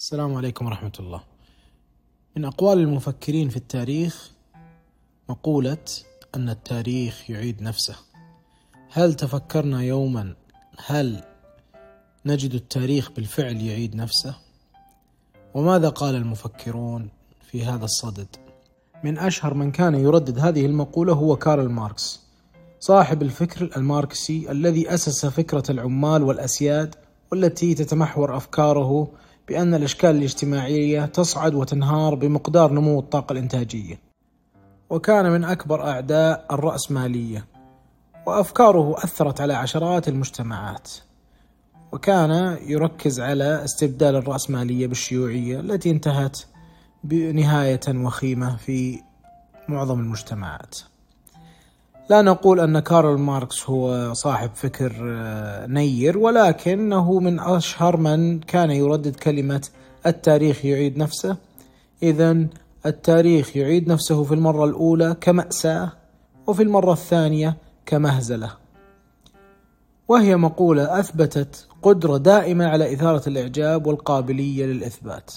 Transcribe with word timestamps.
السلام 0.00 0.34
عليكم 0.34 0.66
ورحمة 0.66 0.92
الله. 1.00 1.22
من 2.36 2.44
أقوال 2.44 2.78
المفكرين 2.78 3.48
في 3.48 3.56
التاريخ 3.56 4.30
مقولة 5.28 5.84
أن 6.34 6.48
التاريخ 6.48 7.30
يعيد 7.30 7.62
نفسه. 7.62 7.96
هل 8.90 9.14
تفكرنا 9.14 9.82
يوما 9.82 10.34
هل 10.86 11.24
نجد 12.26 12.54
التاريخ 12.54 13.10
بالفعل 13.10 13.56
يعيد 13.56 13.96
نفسه؟ 13.96 14.34
وماذا 15.54 15.88
قال 15.88 16.14
المفكرون 16.14 17.08
في 17.50 17.64
هذا 17.64 17.84
الصدد؟ 17.84 18.36
من 19.04 19.18
أشهر 19.18 19.54
من 19.54 19.72
كان 19.72 19.94
يردد 19.94 20.38
هذه 20.38 20.66
المقولة 20.66 21.12
هو 21.12 21.36
كارل 21.36 21.68
ماركس، 21.68 22.20
صاحب 22.80 23.22
الفكر 23.22 23.70
الماركسي 23.76 24.50
الذي 24.50 24.94
أسس 24.94 25.26
فكرة 25.26 25.70
العمال 25.70 26.22
والأسياد 26.22 26.94
والتي 27.32 27.74
تتمحور 27.74 28.36
أفكاره 28.36 29.08
بأن 29.48 29.74
الأشكال 29.74 30.10
الاجتماعية 30.10 31.06
تصعد 31.06 31.54
وتنهار 31.54 32.14
بمقدار 32.14 32.72
نمو 32.72 32.98
الطاقة 32.98 33.32
الإنتاجية 33.32 33.98
وكان 34.90 35.30
من 35.30 35.44
أكبر 35.44 35.88
أعداء 35.88 36.46
الرأسمالية 36.50 37.44
وأفكاره 38.26 38.94
أثرت 38.98 39.40
على 39.40 39.54
عشرات 39.54 40.08
المجتمعات 40.08 40.90
وكان 41.92 42.58
يركز 42.66 43.20
على 43.20 43.64
استبدال 43.64 44.16
الرأسمالية 44.16 44.86
بالشيوعية 44.86 45.60
التي 45.60 45.90
انتهت 45.90 46.38
بنهاية 47.04 47.80
وخيمة 47.88 48.56
في 48.56 49.02
معظم 49.68 50.00
المجتمعات. 50.00 50.78
لا 52.10 52.22
نقول 52.22 52.60
أن 52.60 52.78
كارل 52.78 53.18
ماركس 53.18 53.70
هو 53.70 54.12
صاحب 54.14 54.50
فكر 54.54 54.92
آه، 55.02 55.66
نير 55.66 56.18
ولكنه 56.18 57.18
من 57.20 57.40
أشهر 57.40 57.96
من 57.96 58.40
كان 58.40 58.70
يردد 58.70 59.16
كلمة 59.16 59.68
التاريخ 60.06 60.64
يعيد 60.64 60.98
نفسه. 60.98 61.36
إذا 62.02 62.46
التاريخ 62.86 63.56
يعيد 63.56 63.88
نفسه 63.88 64.24
في 64.24 64.34
المرة 64.34 64.64
الأولى 64.64 65.16
كمأساة 65.20 65.92
وفي 66.46 66.62
المرة 66.62 66.92
الثانية 66.92 67.56
كمهزلة. 67.86 68.50
وهي 70.08 70.36
مقولة 70.36 71.00
أثبتت 71.00 71.66
قدرة 71.82 72.16
دائمة 72.16 72.66
على 72.66 72.94
إثارة 72.94 73.28
الإعجاب 73.28 73.86
والقابلية 73.86 74.66
للإثبات. 74.66 75.30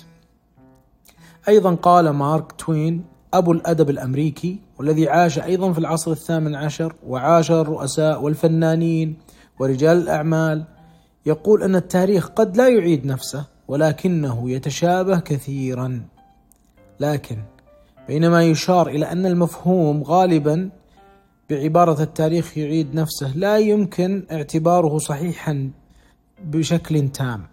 أيضا 1.47 1.75
قال 1.75 2.09
مارك 2.09 2.51
توين 2.51 3.12
أبو 3.33 3.51
الأدب 3.51 3.89
الأمريكي 3.89 4.59
والذي 4.79 5.09
عاش 5.09 5.39
أيضا 5.39 5.73
في 5.73 5.79
العصر 5.79 6.11
الثامن 6.11 6.55
عشر 6.55 6.95
وعاش 7.07 7.51
الرؤساء 7.51 8.21
والفنانين 8.21 9.15
ورجال 9.59 9.97
الأعمال. 9.97 10.63
يقول 11.25 11.63
أن 11.63 11.75
التاريخ 11.75 12.27
قد 12.27 12.57
لا 12.57 12.69
يعيد 12.69 13.05
نفسه 13.05 13.45
ولكنه 13.67 14.49
يتشابه 14.51 15.19
كثيرا. 15.19 16.01
لكن 16.99 17.37
بينما 18.07 18.43
يشار 18.43 18.87
إلى 18.87 19.11
أن 19.11 19.25
المفهوم 19.25 20.03
غالبا 20.03 20.69
بعبارة 21.49 22.03
التاريخ 22.03 22.57
يعيد 22.57 22.95
نفسه 22.95 23.37
لا 23.37 23.57
يمكن 23.57 24.23
اعتباره 24.31 24.97
صحيحا 24.97 25.71
بشكل 26.43 27.09
تام. 27.09 27.43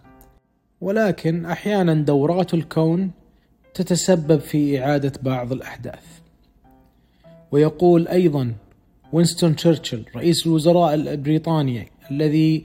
ولكن 0.80 1.46
أحيانا 1.46 1.94
دورات 1.94 2.54
الكون 2.54 3.10
تتسبب 3.74 4.40
في 4.40 4.82
إعادة 4.82 5.12
بعض 5.22 5.52
الأحداث. 5.52 6.04
ويقول 7.52 8.08
أيضا 8.08 8.52
وينستون 9.12 9.56
تشرشل 9.56 10.04
رئيس 10.16 10.46
الوزراء 10.46 10.94
البريطاني 10.94 11.88
الذي 12.10 12.64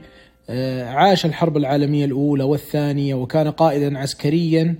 آه، 0.50 0.86
عاش 0.86 1.26
الحرب 1.26 1.58
العالمية 1.58 2.06
الأولى 2.06 2.44
والثانية 2.44 3.16
وكان 3.16 3.52
قائدا 3.52 3.98
عسكريا 4.00 4.76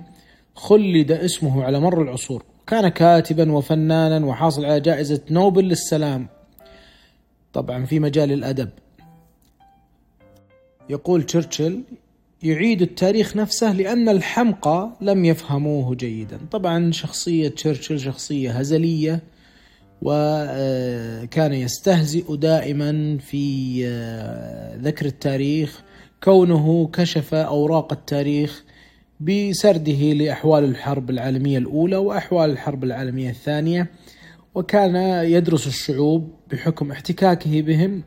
خلد 0.54 1.12
اسمه 1.12 1.64
على 1.64 1.80
مر 1.80 2.02
العصور. 2.02 2.44
كان 2.66 2.88
كاتبا 2.88 3.52
وفنانا 3.52 4.26
وحاصل 4.26 4.64
على 4.64 4.80
جائزة 4.80 5.20
نوبل 5.30 5.64
للسلام 5.64 6.28
طبعا 7.52 7.84
في 7.84 8.00
مجال 8.00 8.32
الأدب. 8.32 8.68
يقول 10.90 11.22
تشرشل 11.22 11.82
يعيد 12.42 12.82
التاريخ 12.82 13.36
نفسه 13.36 13.72
لأن 13.72 14.08
الحمقى 14.08 14.96
لم 15.00 15.24
يفهموه 15.24 15.94
جيدا. 15.94 16.38
طبعا 16.50 16.92
شخصية 16.92 17.48
تشرشل 17.48 18.00
شخصية 18.00 18.50
هزلية 18.52 19.22
وكان 20.02 21.52
يستهزئ 21.52 22.36
دائما 22.36 23.18
في 23.18 23.80
آه، 23.86 24.76
ذكر 24.76 25.06
التاريخ. 25.06 25.82
كونه 26.22 26.90
كشف 26.92 27.34
أوراق 27.34 27.92
التاريخ 27.92 28.64
بسرده 29.20 30.12
لأحوال 30.12 30.64
الحرب 30.64 31.10
العالمية 31.10 31.58
الأولى 31.58 31.96
وأحوال 31.96 32.50
الحرب 32.50 32.84
العالمية 32.84 33.30
الثانية. 33.30 33.90
وكان 34.54 34.96
يدرس 35.24 35.66
الشعوب 35.66 36.30
بحكم 36.52 36.90
احتكاكه 36.90 37.62
بهم 37.62 38.02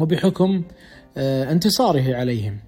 وبحكم 0.00 0.62
آه، 1.16 1.52
انتصاره 1.52 2.14
عليهم. 2.14 2.67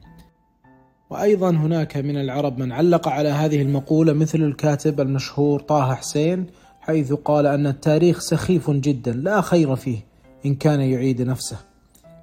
وأيضا 1.10 1.50
هناك 1.50 1.96
من 1.96 2.16
العرب 2.16 2.58
من 2.58 2.72
علق 2.72 3.08
على 3.08 3.28
هذه 3.28 3.62
المقولة 3.62 4.12
مثل 4.12 4.38
الكاتب 4.42 5.00
المشهور 5.00 5.60
طه 5.60 5.94
حسين 5.94 6.46
حيث 6.80 7.12
قال 7.12 7.46
أن 7.46 7.66
التاريخ 7.66 8.20
سخيف 8.20 8.70
جدا 8.70 9.12
لا 9.12 9.40
خير 9.40 9.76
فيه 9.76 9.98
إن 10.46 10.54
كان 10.54 10.80
يعيد 10.80 11.22
نفسه 11.22 11.58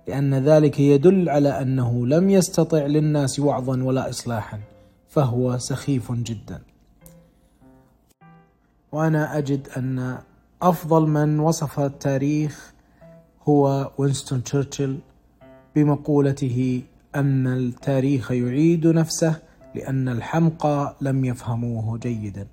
لأن 0.07 0.33
ذلك 0.35 0.79
يدل 0.79 1.29
على 1.29 1.61
أنه 1.61 2.07
لم 2.07 2.29
يستطع 2.29 2.85
للناس 2.85 3.39
وعظا 3.39 3.83
ولا 3.83 4.09
إصلاحا 4.09 4.59
فهو 5.09 5.57
سخيف 5.57 6.11
جدا. 6.11 6.61
وأنا 8.91 9.37
أجد 9.37 9.67
أن 9.77 10.17
أفضل 10.61 11.07
من 11.07 11.39
وصف 11.39 11.79
التاريخ 11.79 12.73
هو 13.43 13.91
وينستون 13.97 14.43
تشرشل 14.43 14.97
بمقولته 15.75 16.81
أن 17.15 17.47
التاريخ 17.47 18.31
يعيد 18.31 18.87
نفسه 18.87 19.35
لأن 19.75 20.09
الحمقى 20.09 20.95
لم 21.01 21.25
يفهموه 21.25 21.97
جيدا. 21.97 22.47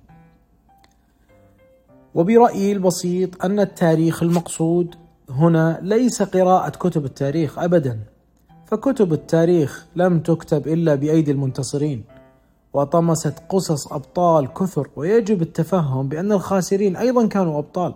وبرأيي 2.15 2.71
البسيط 2.71 3.45
أن 3.45 3.59
التاريخ 3.59 4.23
المقصود 4.23 4.95
هنا 5.29 5.79
ليس 5.81 6.21
قراءة 6.21 6.69
كتب 6.69 7.05
التاريخ 7.05 7.59
أبدا، 7.59 7.99
فكتب 8.65 9.13
التاريخ 9.13 9.85
لم 9.95 10.19
تكتب 10.19 10.67
إلا 10.67 10.95
بأيدي 10.95 11.31
المنتصرين، 11.31 12.03
وطمست 12.73 13.33
قصص 13.49 13.93
أبطال 13.93 14.53
كثر، 14.53 14.89
ويجب 14.95 15.41
التفهم 15.41 16.09
بأن 16.09 16.31
الخاسرين 16.31 16.95
أيضا 16.95 17.27
كانوا 17.27 17.59
أبطال، 17.59 17.93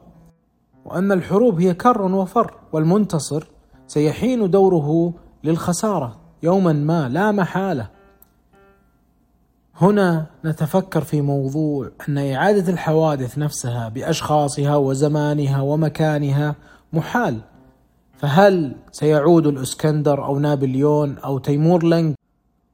وأن 0.85 1.11
الحروب 1.11 1.61
هي 1.61 1.73
كر 1.73 2.01
وفر، 2.01 2.53
والمنتصر 2.73 3.47
سيحين 3.87 4.49
دوره 4.49 5.13
للخسارة 5.43 6.18
يوما 6.43 6.73
ما 6.73 7.09
لا 7.09 7.31
محالة. 7.31 7.87
هنا 9.75 10.25
نتفكر 10.45 11.01
في 11.01 11.21
موضوع 11.21 11.91
أن 12.09 12.17
إعادة 12.17 12.71
الحوادث 12.73 13.37
نفسها 13.37 13.89
بأشخاصها 13.89 14.75
وزمانها 14.75 15.61
ومكانها 15.61 16.55
محال. 16.93 17.39
فهل 18.17 18.75
سيعود 18.91 19.47
الإسكندر 19.47 20.25
أو 20.25 20.39
نابليون 20.39 21.17
أو 21.17 21.37
تيمور 21.37 21.83
لنج 21.83 22.15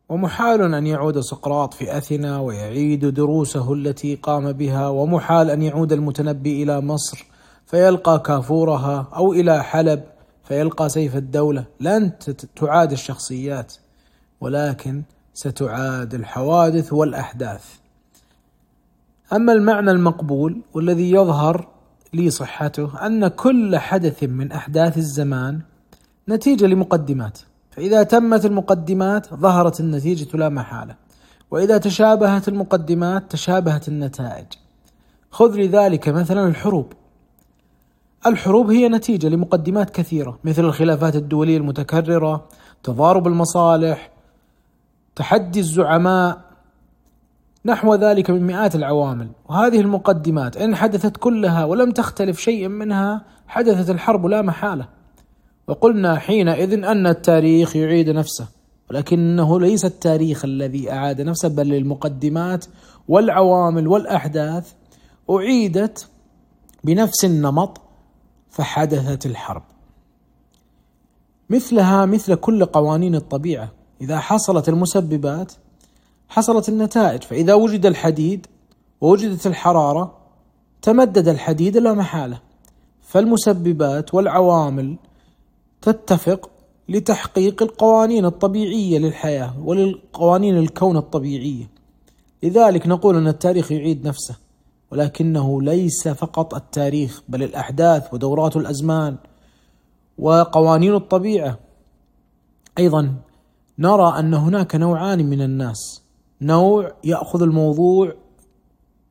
ومحال 0.10 0.74
أن 0.74 0.88
يعود 0.88 1.20
سقراط 1.20 1.74
في 1.74 1.98
أثينا 1.98 2.40
ويعيد 2.40 3.06
دروسه 3.06 3.74
التي 3.74 4.16
قام 4.16 4.52
بها 4.52 4.88
ومحال 4.88 5.50
أن 5.50 5.62
يعود 5.62 5.94
المتنبي 5.94 6.64
إلى 6.64 6.82
مصر 6.82 7.26
فيلقى 7.66 8.20
كافورها 8.20 9.08
أو 9.16 9.34
إلى 9.34 9.64
حلب 9.64 10.04
فيلقى 10.46 10.90
سيف 10.90 11.16
الدولة. 11.16 11.66
لن 11.80 12.12
تعاد 12.56 12.92
الشخصيات 12.92 13.74
ولكن 14.42 15.04
ستعاد 15.34 16.14
الحوادث 16.14 16.94
والأحداث. 16.94 17.66
أما 19.34 19.54
المعنى 19.54 19.92
المقبول 19.92 20.62
والذي 20.74 21.12
يظهر 21.12 21.68
لي 22.14 22.30
صحته 22.30 23.06
أن 23.06 23.28
كل 23.28 23.78
حدث 23.78 24.24
من 24.24 24.52
أحداث 24.52 24.98
الزمان 24.98 25.62
نتيجة 26.30 26.66
لمقدمات. 26.66 27.40
فإذا 27.72 28.04
تمت 28.04 28.46
المقدمات 28.46 29.34
ظهرت 29.34 29.80
النتيجة 29.80 30.38
لا 30.38 30.50
محالة. 30.50 30.96
وإذا 31.52 31.78
تشابهت 31.78 32.48
المقدمات 32.48 33.32
تشابهت 33.32 33.88
النتائج. 33.88 34.46
خذ 35.32 35.56
لذلك 35.56 36.10
مثلا 36.10 36.48
الحروب. 36.48 36.94
الحروب 38.26 38.72
هي 38.72 38.90
نتيجة 38.90 39.28
لمقدمات 39.28 39.90
كثيرة 39.90 40.40
مثل 40.44 40.66
الخلافات 40.66 41.16
الدولية 41.16 41.58
المتكررة، 41.58 42.48
تضارب 42.84 43.28
المصالح، 43.28 44.12
تحدي 45.16 45.60
الزعماء، 45.60 46.42
نحو 47.66 47.96
ذلك 47.96 48.30
من 48.30 48.48
مئات 48.48 48.76
العوامل، 48.76 49.28
وهذه 49.50 49.80
المقدمات 49.80 50.58
إن 50.58 50.76
حدثت 50.76 51.18
كلها 51.18 51.66
ولم 51.66 51.92
تختلف 51.92 52.40
شيء 52.40 52.68
منها 52.68 53.26
حدثت 53.48 53.90
الحرب 53.90 54.26
لا 54.26 54.42
محالة. 54.42 54.88
وقلنا 55.68 56.16
حينئذ 56.16 56.84
أن 56.84 57.08
التاريخ 57.08 57.76
يعيد 57.76 58.10
نفسه، 58.10 58.48
ولكنه 58.90 59.60
ليس 59.60 59.86
التاريخ 59.86 60.46
الذي 60.46 60.92
أعاد 60.92 61.22
نفسه 61.22 61.48
بل 61.48 61.74
المقدمات 61.74 62.66
والعوامل 63.08 63.88
والأحداث 63.88 64.72
أعيدت 65.32 66.08
بنفس 66.84 67.26
النمط 67.26 67.82
فحدثت 68.56 69.26
الحرب. 69.26 69.64
مثلها 71.50 72.06
مثل 72.06 72.36
كل 72.36 72.66
قوانين 72.66 73.16
الطبيعة. 73.16 73.72
إذا 74.02 74.20
حصلت 74.20 74.70
المسببات 74.70 75.54
حصلت 76.30 76.70
النتائج. 76.70 77.24
فإذا 77.24 77.54
وجد 77.54 77.86
الحديد 77.86 78.48
ووجدت 79.02 79.48
الحرارة 79.48 80.18
تمدد 80.82 81.28
الحديد 81.28 81.78
لا 81.78 81.94
محالة. 81.94 82.42
فالمسببات 83.02 84.14
والعوامل 84.14 84.96
تتفق 85.82 86.50
لتحقيق 86.90 87.64
القوانين 87.64 88.26
الطبيعية 88.26 89.00
للحياة 89.00 89.60
وللقوانين 89.60 90.58
الكون 90.58 90.98
الطبيعية. 90.98 91.70
لذلك 92.44 92.88
نقول 92.88 93.18
أن 93.18 93.28
التاريخ 93.28 93.72
يعيد 93.72 94.08
نفسه. 94.08 94.45
ولكنه 94.92 95.62
ليس 95.62 96.08
فقط 96.08 96.54
التاريخ 96.54 97.22
بل 97.30 97.44
الأحداث 97.44 98.14
ودورات 98.14 98.56
الأزمان 98.56 99.18
وقوانين 100.18 100.96
الطبيعة. 100.96 101.60
أيضا 102.78 103.14
نرى 103.80 104.20
أن 104.20 104.34
هناك 104.34 104.76
نوعان 104.76 105.26
من 105.26 105.42
الناس. 105.42 106.02
نوع 106.42 106.92
يأخذ 107.04 107.42
الموضوع 107.42 108.14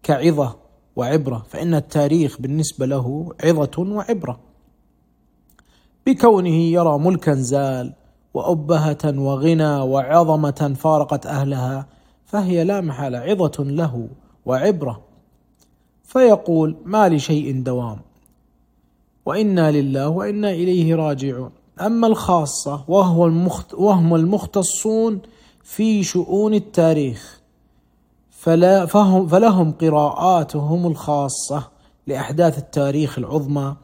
كعظة 0.03 0.56
وعبرة 0.97 1.47
فإن 1.49 1.75
التاريخ 1.75 2.41
بالنسبة 2.41 2.87
له 2.87 3.35
عظة 3.44 3.79
وعبرة. 3.79 4.41
بكونه 6.06 6.55
يرى 6.55 6.99
ملكا 6.99 7.35
زال 7.35 7.93
وأبهة 8.35 8.99
وغنى 9.05 9.77
وعظمة 9.77 10.75
فارقت 10.79 11.27
أهلها 11.27 11.87
فهي 12.25 12.65
لا 12.65 12.81
محالة 12.81 13.19
عظة 13.19 13.65
له 13.65 14.09
وعبرة. 14.47 15.04
فيقول 16.05 16.77
ما 16.85 17.09
لشيء 17.09 17.62
دوام. 17.62 17.99
وإنا 19.27 19.71
لله 19.71 20.09
وإنا 20.09 20.51
إليه 20.51 20.95
راجعون. 20.95 21.51
أما 21.81 22.06
الخاصة 22.06 22.85
وهو 22.89 23.27
المخت 23.27 23.75
وهم 23.75 24.15
المختصون 24.15 25.21
في 25.62 26.03
شؤون 26.03 26.55
التاريخ 26.55 27.41
فلا 28.31 28.87
فهم 28.87 29.27
فلهم 29.27 29.73
قراءاتهم 29.73 30.87
الخاصة 30.87 31.69
لأحداث 32.06 32.59
التاريخ 32.59 33.19
العظمى 33.19 33.75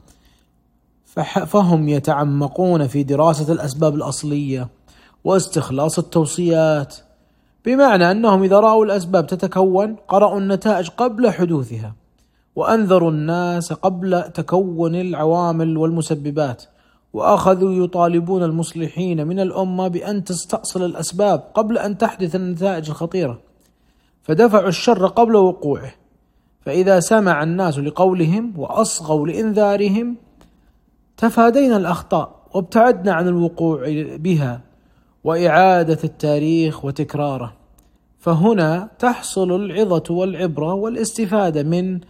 فهم 1.46 1.88
يتعمقون 1.88 2.86
في 2.86 3.02
دراسة 3.02 3.52
الأسباب 3.52 3.94
الأصلية 3.94 4.68
واستخلاص 5.24 5.98
التوصيات 5.98 6.96
بمعنى 7.64 8.10
أنهم 8.10 8.42
إذا 8.42 8.60
رأوا 8.60 8.84
الأسباب 8.84 9.26
تتكون 9.26 9.96
قرأوا 10.08 10.38
النتائج 10.38 10.88
قبل 10.88 11.30
حدوثها. 11.30 11.94
وأنذروا 12.56 13.10
الناس 13.10 13.72
قبل 13.72 14.22
تكون 14.22 14.94
العوامل 14.94 15.76
والمسببات 15.76 16.64
وأخذوا 17.12 17.84
يطالبون 17.84 18.42
المصلحين 18.42 19.26
من 19.26 19.40
الأمة 19.40 19.88
بأن 19.88 20.24
تستأصل 20.24 20.84
الأسباب 20.84 21.42
قبل 21.54 21.78
أن 21.78 21.98
تحدث 21.98 22.34
النتائج 22.34 22.88
الخطيرة 22.88 23.40
فدفعوا 24.22 24.68
الشر 24.68 25.06
قبل 25.06 25.36
وقوعه. 25.36 25.94
فإذا 26.60 27.00
سمع 27.00 27.42
الناس 27.42 27.78
لقولهم 27.78 28.52
وأصغوا 28.56 29.26
لإنذارهم 29.26 30.16
تفادينا 31.16 31.76
الأخطاء 31.76 32.40
وابتعدنا 32.54 33.12
عن 33.12 33.28
الوقوع 33.28 33.84
بها 34.16 34.60
وإعادة 35.24 35.98
التاريخ 36.04 36.84
وتكراره. 36.84 37.52
فهنا 38.18 38.88
تحصل 38.98 39.52
العظة 39.52 40.02
والعبرة 40.10 40.74
والاستفادة 40.74 41.62
من 41.62 42.00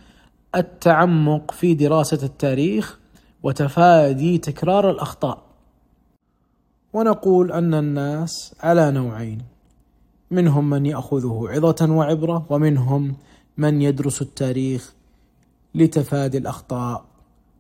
التعمق 0.55 1.51
في 1.51 1.75
دراسة 1.75 2.27
التاريخ 2.27 2.99
وتفادي 3.43 4.39
تكرار 4.39 4.91
الأخطاء. 4.91 5.43
ونقول 6.93 7.53
أن 7.53 7.75
الناس 7.75 8.55
على 8.61 8.91
نوعين. 8.91 9.43
منهم 10.31 10.71
من 10.71 10.87
يأخذه 10.87 11.47
عظة 11.51 11.93
وعبرة 11.93 12.47
ومنهم 12.51 13.17
من 13.57 13.83
يدرس 13.83 14.23
التاريخ 14.23 14.95
لتفادي 15.75 16.39
الأخطاء 16.39 17.05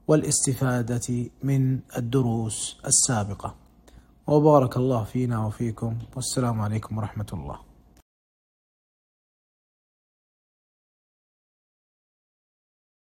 والاستفادة 0.09 1.31
من 1.43 1.79
الدروس 1.97 2.81
السابقة. 2.87 3.55
وبارك 4.27 4.77
الله 4.77 5.05
فينا 5.05 5.47
وفيكم. 5.47 5.97
والسلام 6.17 6.61
عليكم 6.61 6.99
ورحمة 6.99 7.27
الله. 7.33 7.70